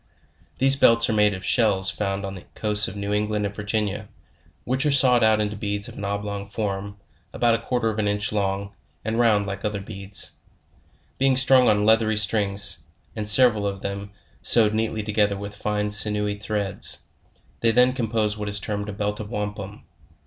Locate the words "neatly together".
14.73-15.37